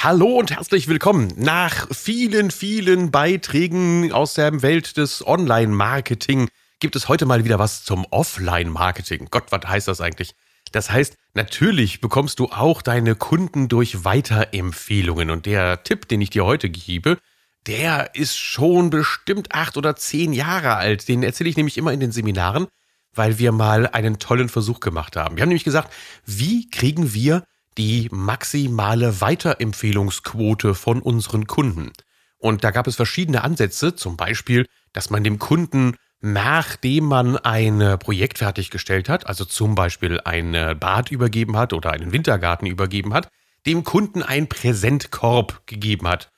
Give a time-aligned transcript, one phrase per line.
[0.00, 1.32] Hallo und herzlich willkommen.
[1.34, 6.48] Nach vielen, vielen Beiträgen aus der Welt des Online-Marketing
[6.78, 9.26] gibt es heute mal wieder was zum Offline-Marketing.
[9.32, 10.36] Gott, was heißt das eigentlich?
[10.70, 15.30] Das heißt, natürlich bekommst du auch deine Kunden durch Weiterempfehlungen.
[15.30, 17.18] Und der Tipp, den ich dir heute gebe,
[17.66, 21.08] der ist schon bestimmt acht oder zehn Jahre alt.
[21.08, 22.68] Den erzähle ich nämlich immer in den Seminaren,
[23.16, 25.34] weil wir mal einen tollen Versuch gemacht haben.
[25.34, 25.92] Wir haben nämlich gesagt,
[26.24, 27.42] wie kriegen wir
[27.78, 31.92] die maximale Weiterempfehlungsquote von unseren Kunden.
[32.38, 37.98] Und da gab es verschiedene Ansätze, zum Beispiel, dass man dem Kunden, nachdem man ein
[37.98, 43.28] Projekt fertiggestellt hat, also zum Beispiel ein Bad übergeben hat oder einen Wintergarten übergeben hat,
[43.66, 46.30] dem Kunden einen Präsentkorb gegeben hat.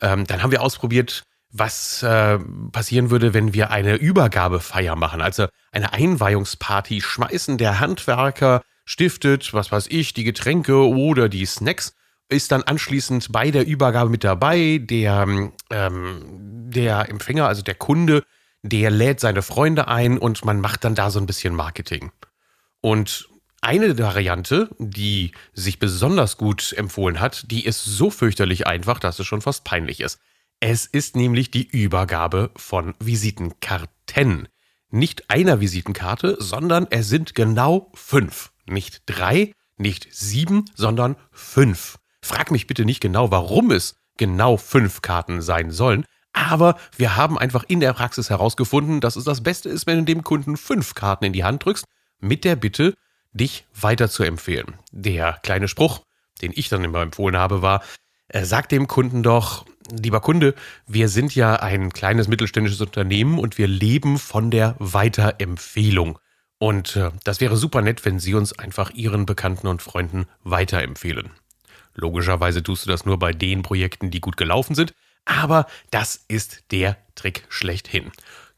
[0.00, 2.38] Ähm, dann haben wir ausprobiert, was äh,
[2.72, 9.70] passieren würde, wenn wir eine Übergabefeier machen, also eine Einweihungsparty schmeißen der Handwerker stiftet, was
[9.70, 11.94] weiß ich, die Getränke oder die Snacks,
[12.30, 14.80] ist dann anschließend bei der Übergabe mit dabei.
[14.82, 15.26] Der,
[15.70, 16.22] ähm,
[16.70, 18.24] der Empfänger, also der Kunde,
[18.62, 22.12] der lädt seine Freunde ein und man macht dann da so ein bisschen Marketing.
[22.80, 23.28] Und
[23.60, 29.26] eine Variante, die sich besonders gut empfohlen hat, die ist so fürchterlich einfach, dass es
[29.26, 30.18] schon fast peinlich ist.
[30.60, 34.48] Es ist nämlich die Übergabe von Visitenkarten.
[34.90, 38.52] Nicht einer Visitenkarte, sondern es sind genau fünf.
[38.66, 41.98] Nicht drei, nicht sieben, sondern fünf.
[42.22, 47.38] Frag mich bitte nicht genau, warum es genau fünf Karten sein sollen, aber wir haben
[47.38, 50.94] einfach in der Praxis herausgefunden, dass es das Beste ist, wenn du dem Kunden fünf
[50.94, 51.84] Karten in die Hand drückst,
[52.20, 52.94] mit der Bitte,
[53.32, 54.74] dich weiter zu empfehlen.
[54.92, 56.00] Der kleine Spruch,
[56.40, 57.82] den ich dann immer empfohlen habe, war,
[58.28, 60.54] äh, sag dem Kunden doch, lieber Kunde,
[60.86, 66.18] wir sind ja ein kleines mittelständisches Unternehmen und wir leben von der Weiterempfehlung.
[66.58, 71.30] Und äh, das wäre super nett, wenn Sie uns einfach Ihren Bekannten und Freunden weiterempfehlen.
[71.94, 74.94] Logischerweise tust du das nur bei den Projekten, die gut gelaufen sind,
[75.24, 78.12] aber das ist der Trick schlechthin.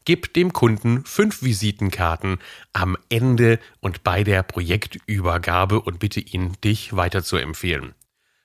[0.05, 2.39] Gib dem Kunden fünf Visitenkarten
[2.73, 7.93] am Ende und bei der Projektübergabe und bitte ihn, dich weiterzuempfehlen.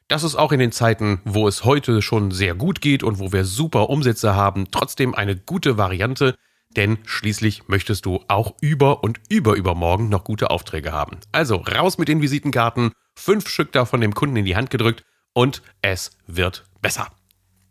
[0.08, 3.32] Das ist auch in den Zeiten, wo es heute schon sehr gut geht und wo
[3.32, 6.36] wir super Umsätze haben, trotzdem eine gute Variante,
[6.76, 11.18] denn schließlich möchtest du auch über und über übermorgen noch gute Aufträge haben.
[11.32, 15.02] Also raus mit den Visitenkarten, fünf Stück davon dem Kunden in die Hand gedrückt
[15.32, 17.08] und es wird besser.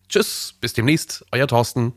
[0.10, 1.94] Tschüss, bis demnächst, euer Thorsten.